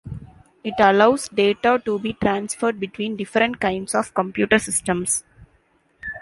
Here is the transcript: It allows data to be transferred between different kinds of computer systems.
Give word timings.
It 0.63 0.73
allows 0.79 1.29
data 1.29 1.79
to 1.85 1.99
be 1.99 2.13
transferred 2.13 2.79
between 2.79 3.15
different 3.17 3.59
kinds 3.59 3.93
of 3.93 4.15
computer 4.15 4.57
systems. 4.57 5.23